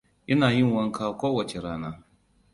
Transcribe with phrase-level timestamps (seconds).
[0.31, 1.89] Ina yin wanka ko wacce rana.